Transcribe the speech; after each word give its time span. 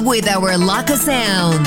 With 0.00 0.28
our 0.28 0.56
loco 0.56 0.94
sound. 0.94 1.66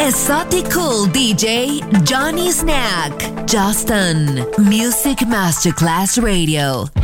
Exotic 0.00 0.70
cool 0.70 1.06
DJ 1.06 1.80
Johnny 2.04 2.50
Snack. 2.50 3.46
Justin. 3.46 4.46
Music 4.58 5.18
Masterclass 5.18 6.22
Radio. 6.22 7.01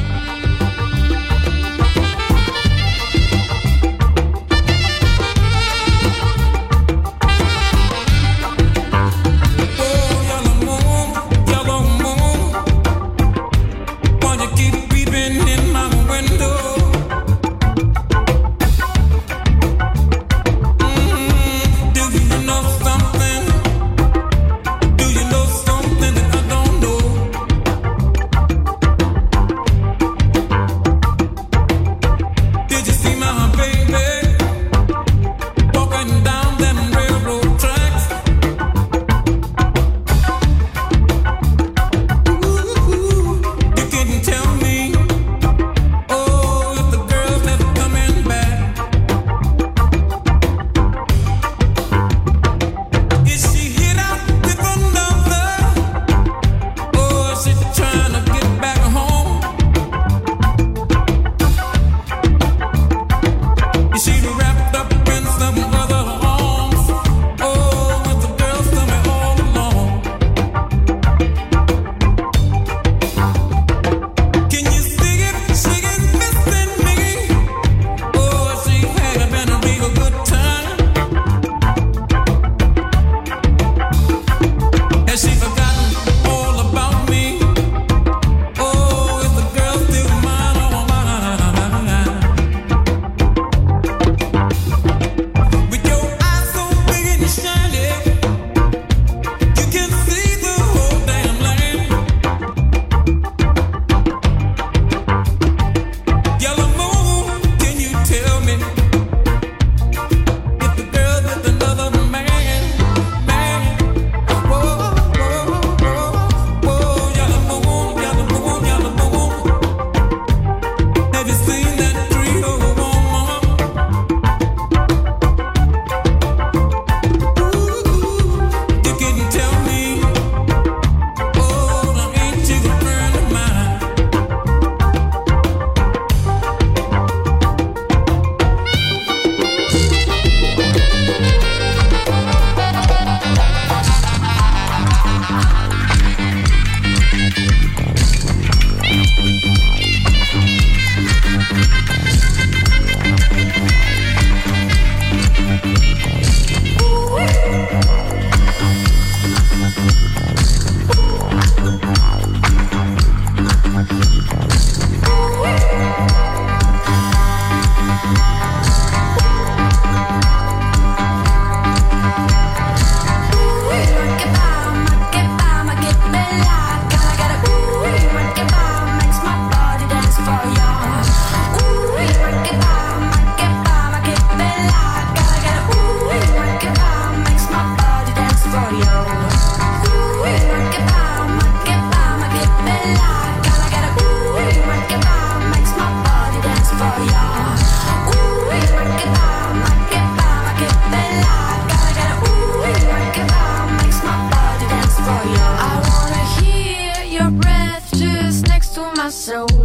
so 209.29 209.58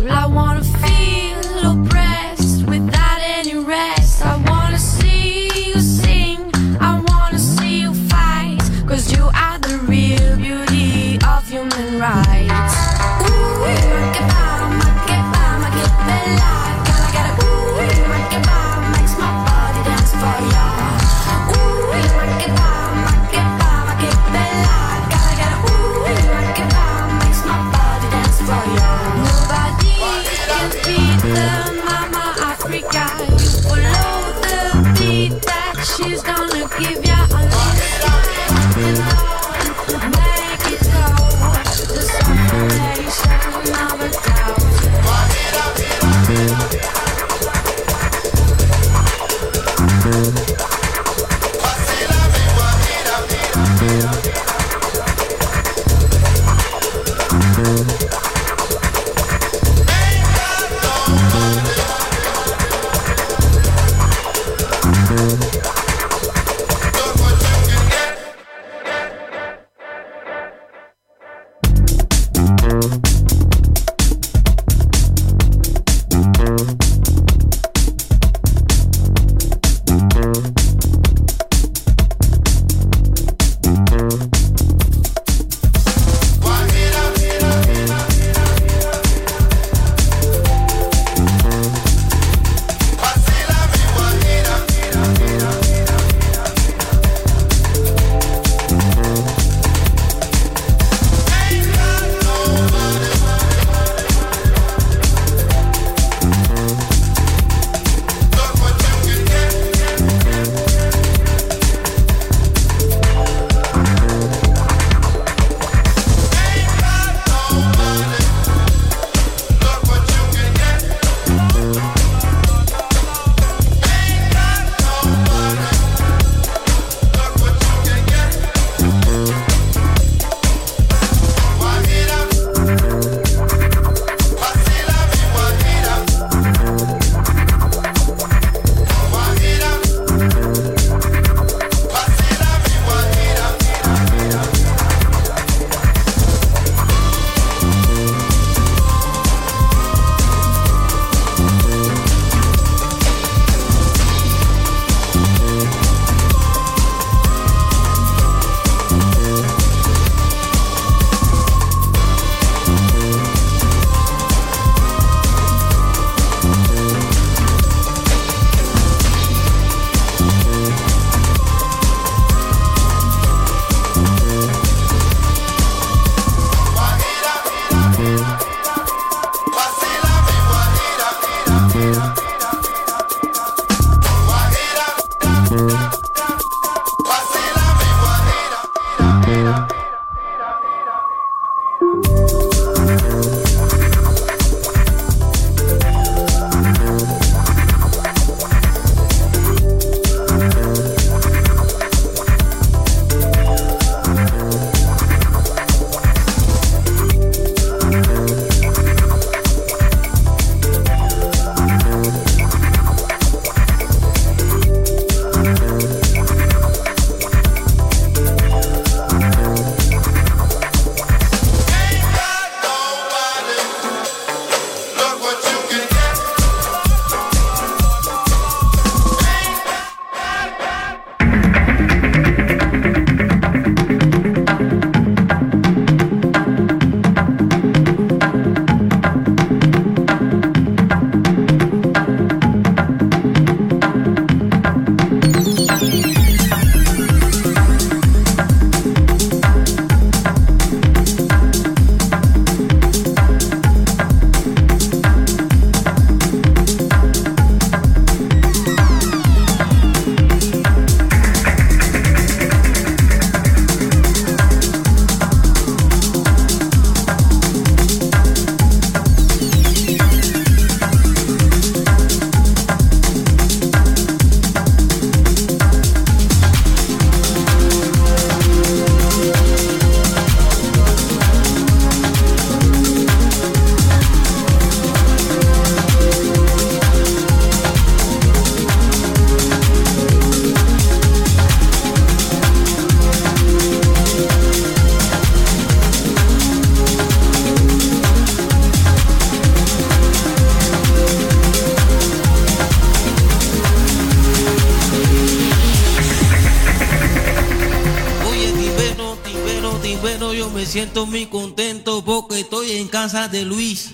de 313.12 313.44
Luis. 313.44 313.92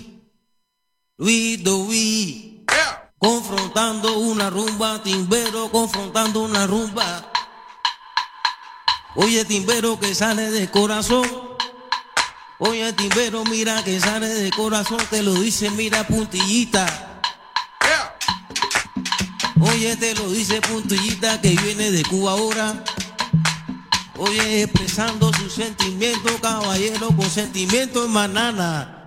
Luis 1.18 1.64
Dovi. 1.64 2.64
Confrontando 3.18 4.20
una 4.20 4.52
rumba, 4.52 5.02
Timbero 5.02 5.72
confrontando 5.72 6.42
una 6.42 6.68
rumba. 6.68 7.32
Oye, 9.16 9.44
Timbero 9.46 10.00
que 10.00 10.14
sale 10.14 10.52
de 10.52 10.70
corazón. 10.70 11.28
Oye, 12.60 12.94
Timbero, 12.94 13.44
mira 13.46 13.84
que 13.84 14.00
sale 14.00 14.28
de 14.28 14.52
corazón, 14.52 15.00
te 15.10 15.24
lo 15.24 15.34
dice, 15.34 15.72
mira, 15.72 16.06
puntillita. 16.06 17.22
Oye, 19.60 19.98
te 19.98 20.14
lo 20.14 20.30
dice 20.30 20.62
puntillita 20.62 21.42
que 21.42 21.50
viene 21.50 21.90
de 21.90 22.04
Cuba 22.04 22.34
ahora. 22.34 22.84
Oye, 24.18 24.64
expresando 24.64 25.32
su 25.34 25.50
sentimiento, 25.50 26.30
caballero, 26.42 27.08
con 27.08 27.30
sentimiento 27.30 28.04
en 28.04 28.12
manana. 28.12 28.99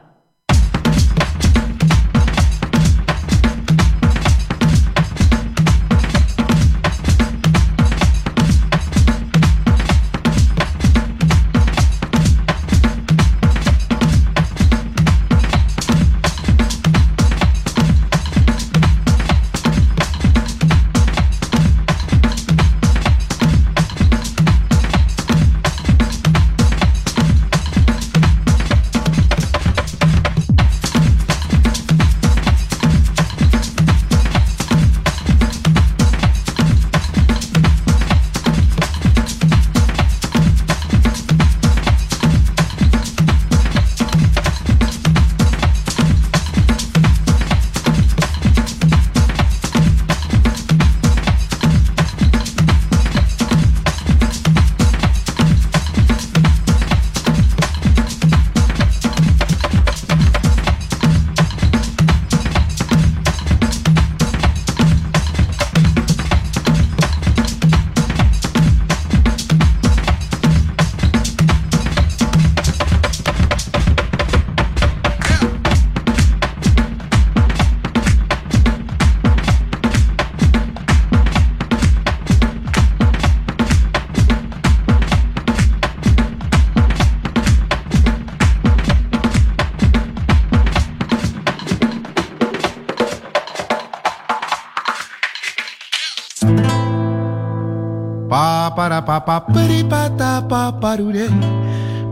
Parure 100.81 101.27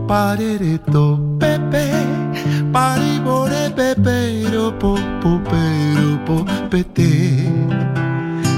parere 0.07 0.79
to 0.91 1.37
pepe 1.39 1.85
paribore 2.71 3.71
pepero 3.75 4.71
po 4.79 4.95
po 5.21 5.39
pero 5.47 6.19
po 6.25 6.43
pete 6.71 7.11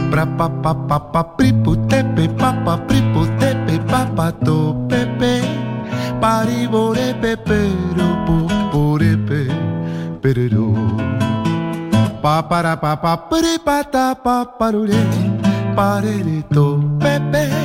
pra 0.09 0.25
pa 0.25 0.47
pa 0.49 0.73
pa 0.73 0.97
pa 0.97 1.21
pripu 1.37 1.73
tepe 1.89 2.29
pa 2.37 2.53
pa 2.65 2.77
pripu 2.77 3.25
tepe 3.41 3.77
pa 3.89 4.05
pa 4.17 4.29
to 4.45 4.73
pepe 4.89 5.41
paribore 6.21 7.13
pepero 7.21 8.07
po 8.25 8.37
pore 8.71 9.13
pe 9.27 9.49
pero 10.21 10.73
pa 12.21 12.41
para 12.45 12.77
pa 12.77 12.93
pa 12.97 13.13
pri 13.29 13.57
pa 13.61 13.81
ta 13.83 14.13
pa 14.13 14.45
parure 14.45 15.01
pepe 17.01 17.62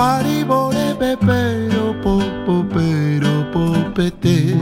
paribore 0.00 0.96
pepero 0.96 1.92
po 2.00 2.16
po 2.48 2.64
pero 2.72 3.44
po 3.52 3.68
pete 3.92 4.56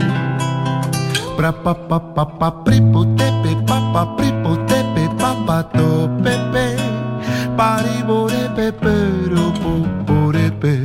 pra 1.39 1.55
pa 1.55 1.71
pa 1.71 1.95
pa 2.11 2.27
pa 2.27 2.49
pripo 2.67 3.07
tepe 3.15 3.55
pa 3.63 3.79
pa 3.95 4.03
pripo 4.19 4.59
tepe 4.67 5.07
pa 5.15 5.31
pa 5.47 5.63
to 5.71 6.11
pepe 6.19 6.75
paribore 7.55 8.51
pepero 8.51 9.55
po 9.63 9.87
pore 10.03 10.51
pe 10.59 10.83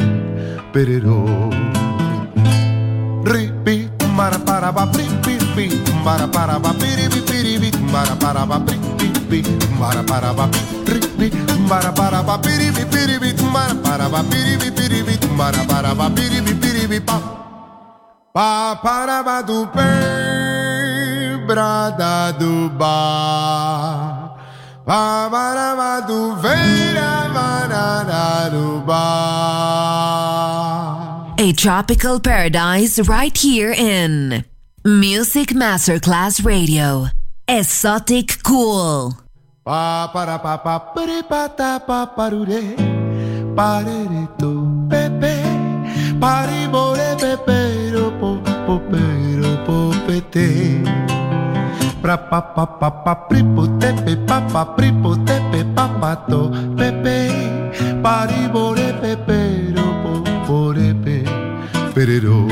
perero. 0.71 1.51
Ripi 3.27 3.91
mara 4.15 4.39
para 4.39 4.71
pa 4.71 4.87
pripi 4.87 5.35
pi 5.59 5.67
para 6.07 6.31
pa 6.31 6.71
piribi 6.79 7.21
piribi 7.27 7.71
mara 7.91 8.15
para 8.15 8.47
pa 8.47 8.63
pripi 8.63 9.11
pi 9.27 9.41
para 9.83 10.03
pa 10.07 10.47
ripi 10.87 11.29
para 11.67 11.91
pa 12.23 12.39
piribi 12.39 12.85
piribi 12.87 13.24
tumbara 13.55 13.75
para 13.83 14.09
ba 14.09 14.23
biri 14.23 14.57
bi 14.59 14.71
biri 14.71 15.03
bi. 15.07 15.17
Tumbara 15.17 15.65
para 15.69 15.95
ba 15.95 16.11
biri 16.11 16.41
bi 16.43 16.55
biri 16.55 16.87
bi 16.89 17.01
pa. 17.01 17.19
Pa 18.35 18.75
para 18.83 19.23
ba 19.23 19.43
du 19.47 19.67
pe 19.67 19.91
bra 21.47 21.91
da 21.97 22.33
du 22.33 22.69
ba. 22.71 22.99
Pa 24.85 25.29
para 25.31 25.77
ba 25.79 26.03
du 26.07 26.35
ve 26.43 26.57
ra 26.99 27.29
ma 27.35 27.67
na 27.71 28.03
na 28.11 28.49
du 28.51 28.81
ba. 28.89 29.05
A 31.39 31.53
tropical 31.53 32.19
paradise 32.21 32.99
right 33.09 33.37
here 33.37 33.73
in 33.73 34.45
Music 34.85 35.55
Masterclass 35.55 36.45
Radio. 36.45 37.07
Exotic 37.47 38.43
Cool. 38.43 39.15
Pa 39.65 40.11
para 40.13 40.39
pa 40.39 40.57
pa 40.59 40.79
pa 40.79 41.23
pa 41.29 41.79
pa 41.79 42.07
pa 42.07 42.94
parere 43.55 44.29
to 44.39 44.67
pepe. 44.91 45.35
Pari 46.21 46.67
bore 46.69 47.15
pepero 47.17 48.11
po 48.21 48.39
po 48.67 48.81
pero 48.91 49.51
po 49.67 49.95
pete 50.07 50.83
pra 52.03 52.17
pa 52.17 52.41
pa 52.41 52.67
pa 52.67 52.91
pa 52.91 53.15
pripo 53.29 53.65
tepe 53.81 54.17
pa 54.29 54.41
pa 54.53 54.63
pripo 54.77 55.17
tepe 55.25 55.65
pa 55.75 55.87
pa 56.01 56.13
to 56.29 56.51
pepe. 56.77 57.31
Pari 58.03 58.49
bore 58.53 58.93
pepero 59.01 59.85
perero 61.95 62.43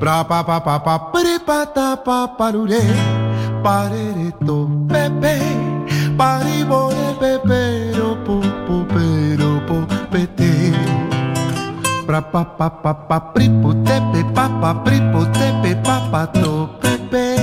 pra 0.00 0.24
pa 0.24 0.40
pa 0.40 0.56
pa 0.56 0.80
pa 0.80 1.12
pere 1.12 1.36
pa 1.44 1.68
parure 2.38 2.80
parere 3.62 4.32
to 4.40 4.64
pepe. 4.88 5.36
Pari 6.16 6.64
pra 12.10 12.20
pa 12.20 12.42
pa 12.42 12.66
pa 12.82 12.92
pa 13.06 13.18
pripo 13.30 13.70
tepe 13.86 14.26
pa 14.34 14.50
pa 14.58 14.74
pripo 14.82 15.22
tepe 15.30 15.78
pa 15.78 16.10
pa 16.10 16.26
to 16.26 16.66
pepe 16.82 17.38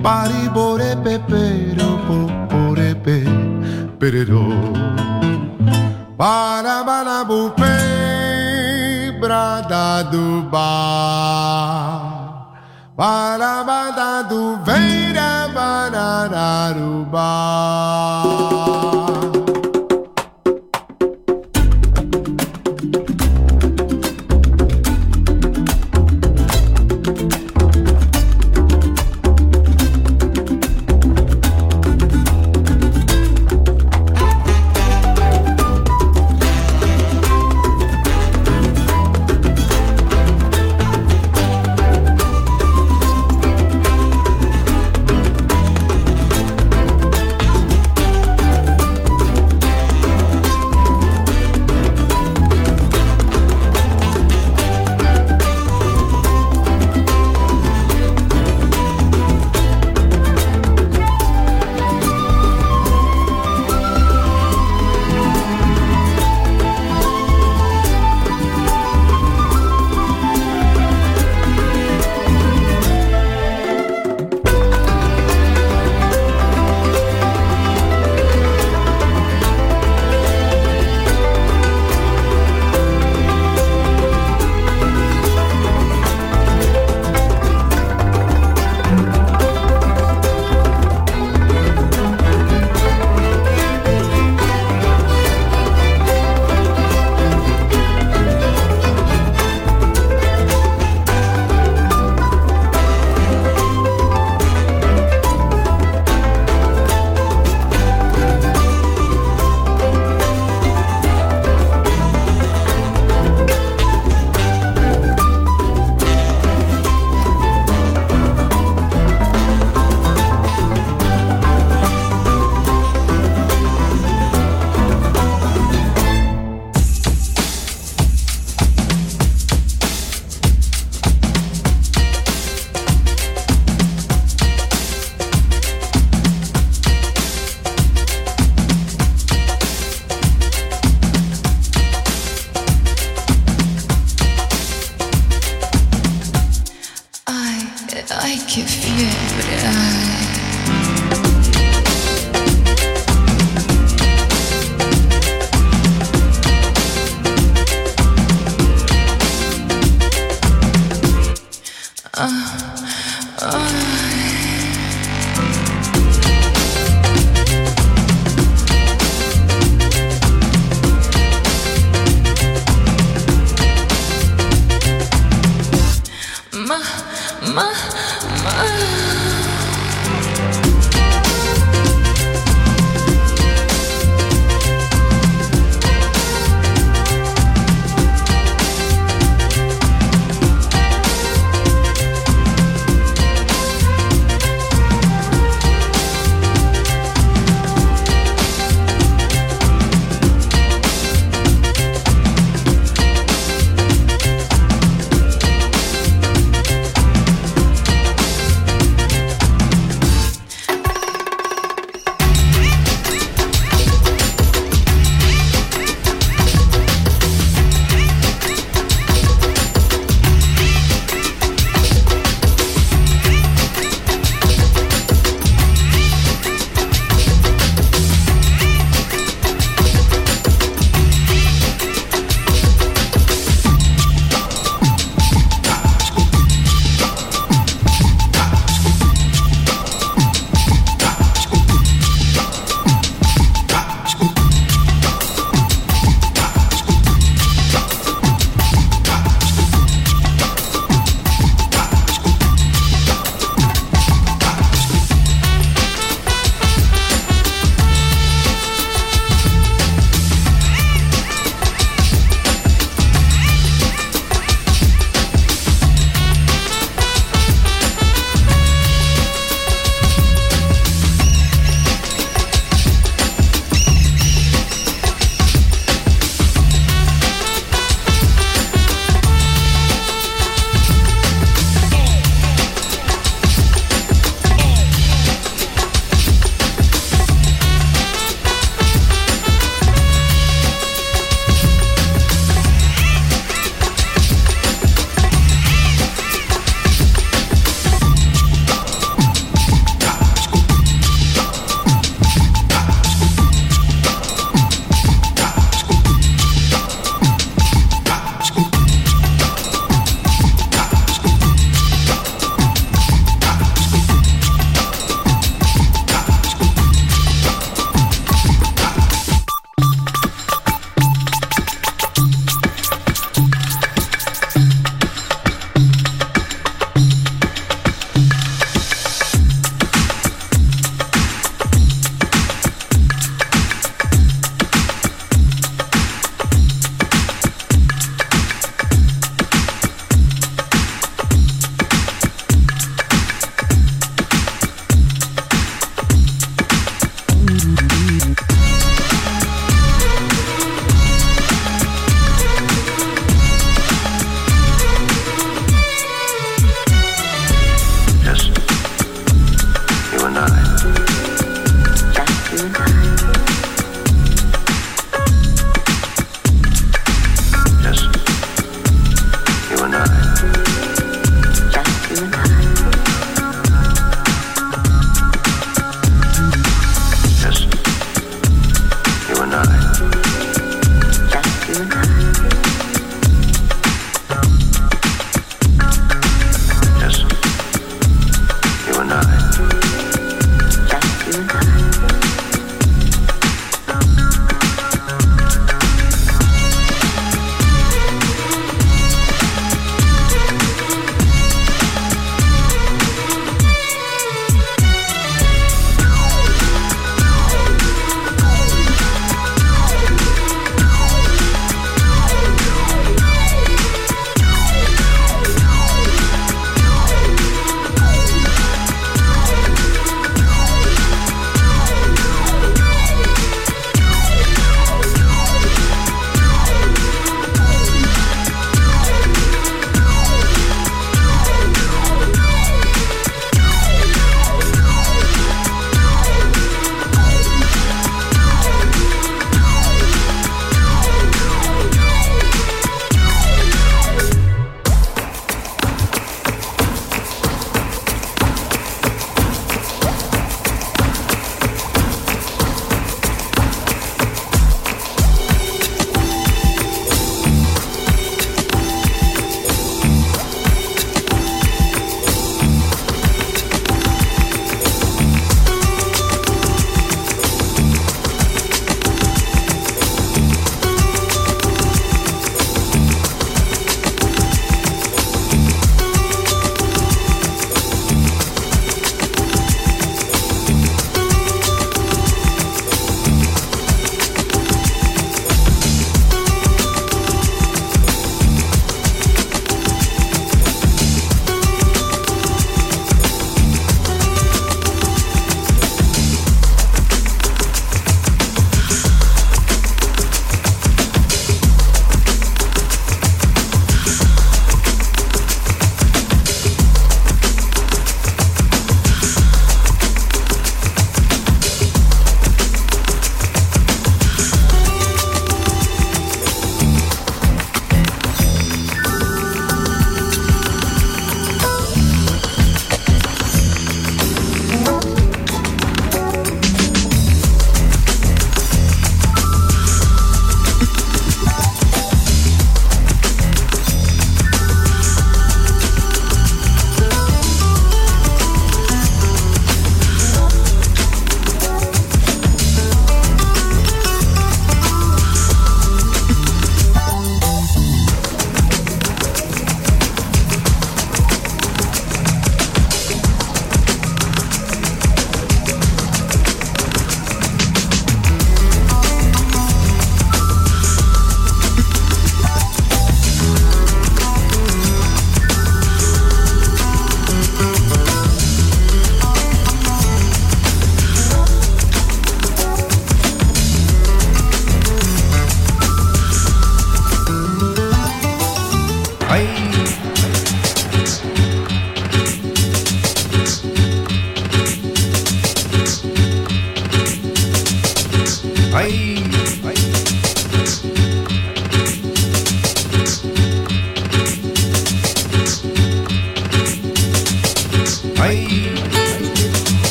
pari 0.00 0.48
bore 0.56 0.96
pepero 1.04 2.00
po 2.08 2.16
pore 2.48 2.96
pe 3.04 3.28
perero 4.00 4.48
para 6.16 6.80
para 6.88 7.28
bupe 7.28 7.76
brada 9.20 10.08
do 10.08 10.48
ba. 10.48 10.72
Para 12.96 13.64
bada 13.68 14.24
do 14.24 14.56
veira 14.64 15.48
banana 15.52 16.72
do 16.72 17.04
ba 17.12 18.39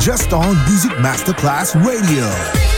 Just 0.00 0.32
on 0.32 0.56
Music 0.66 0.90
Masterclass 0.98 1.74
Radio. 1.86 2.73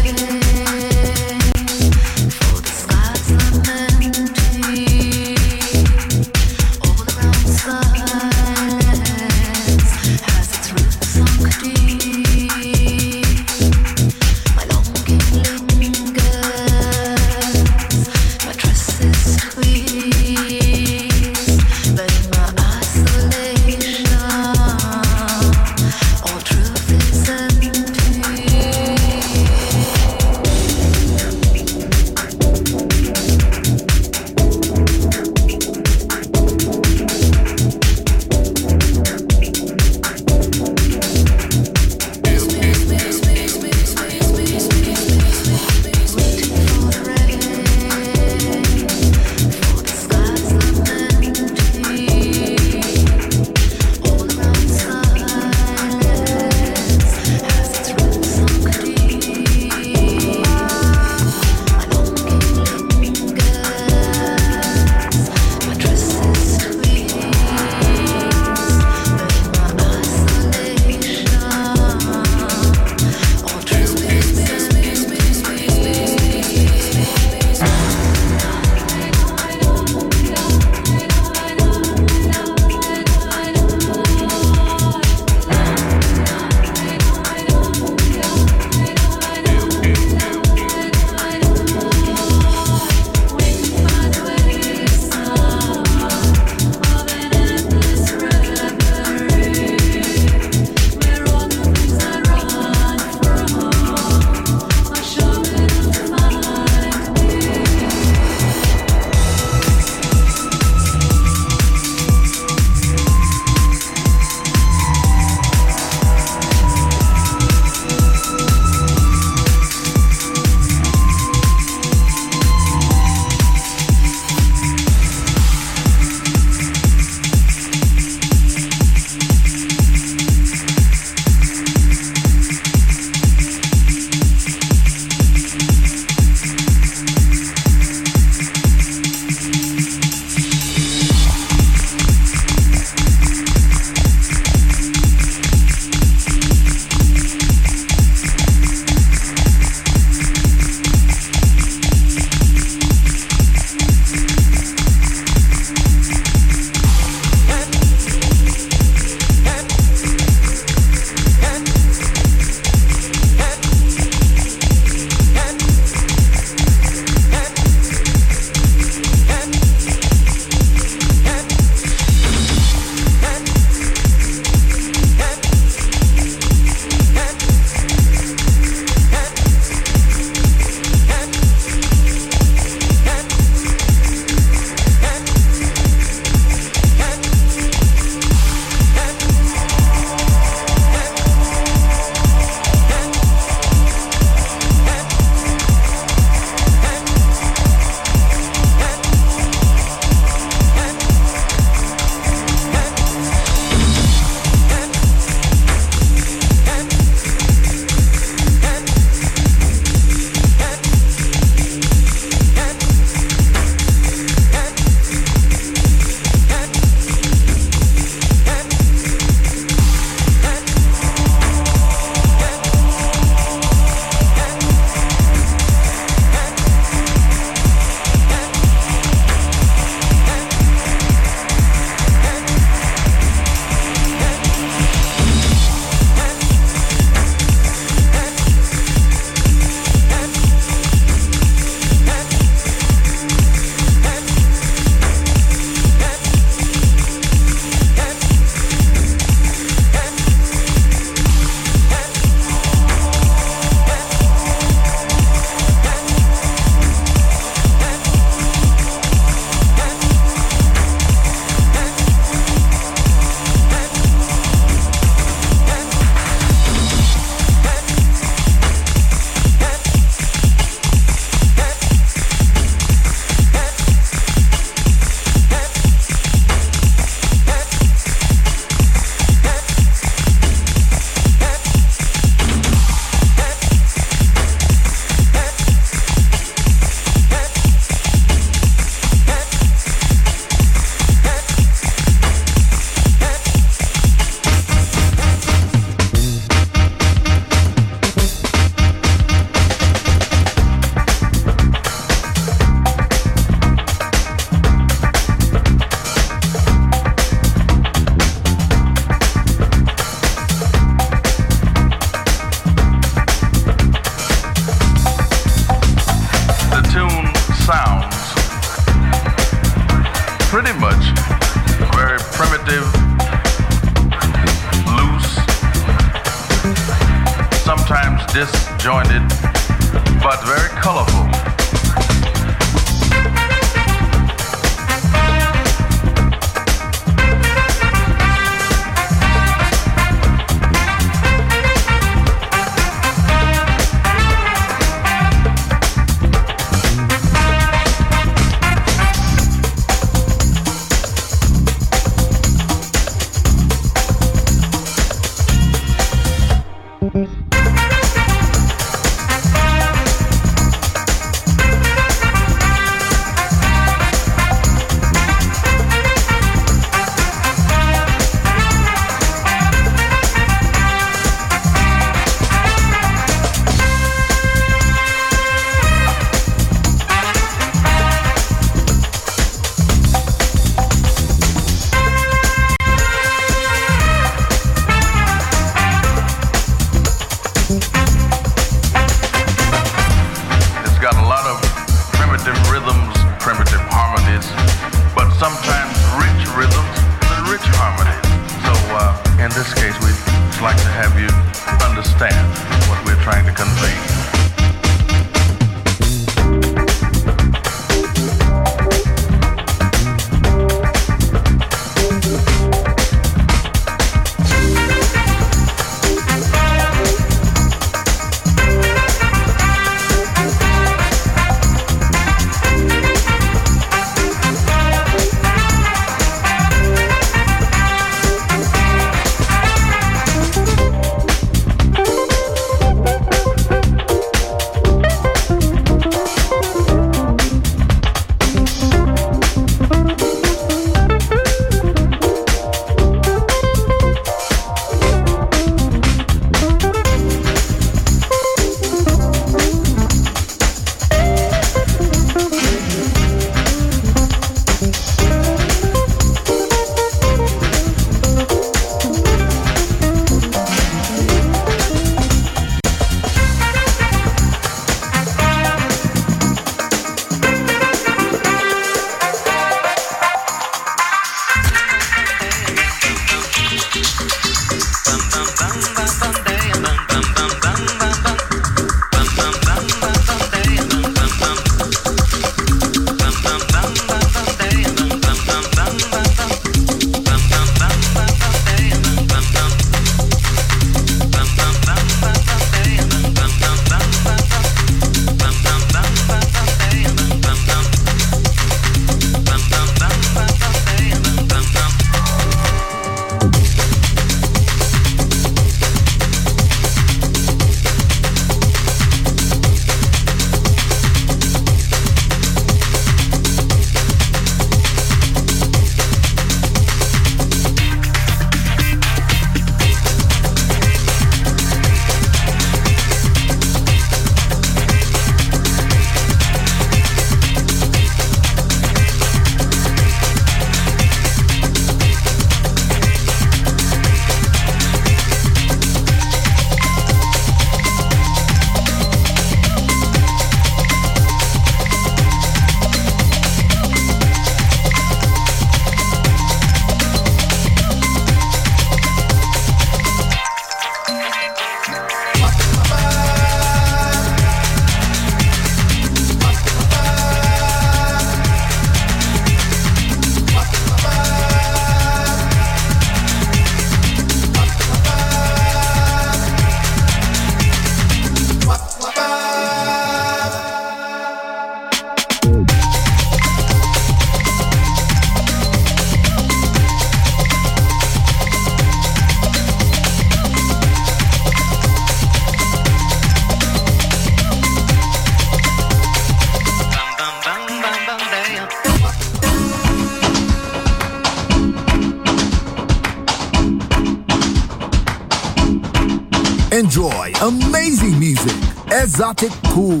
Exotic 599.20 599.52
cool. 599.66 600.00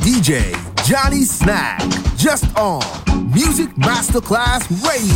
DJ 0.00 0.50
Johnny 0.86 1.24
Snack, 1.24 1.78
just 2.16 2.46
on 2.56 2.80
Music 3.34 3.68
Masterclass 3.76 4.64
Radio. 4.82 5.15